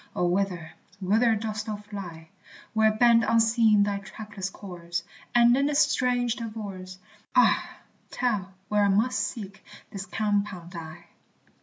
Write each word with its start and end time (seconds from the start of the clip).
O, 0.15 0.25
whither, 0.25 0.73
whither 0.99 1.35
dost 1.35 1.67
thou 1.67 1.75
fly, 1.75 2.29
Where 2.73 2.91
bend 2.91 3.23
unseen 3.23 3.83
thy 3.83 3.99
trackless 3.99 4.49
course, 4.49 5.03
And 5.35 5.55
in 5.55 5.67
this 5.67 5.77
strange 5.77 6.37
divorce, 6.37 6.97
Ah, 7.35 7.69
tell 8.09 8.51
where 8.67 8.83
I 8.83 8.87
must 8.89 9.19
seek 9.19 9.63
this 9.91 10.07
compound 10.07 10.73
I? 10.75 11.05